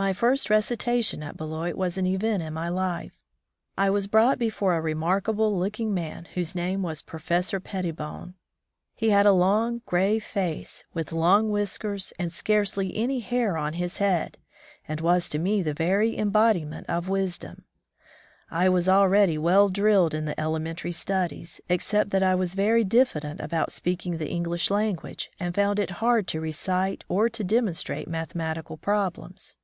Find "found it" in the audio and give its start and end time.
25.56-25.90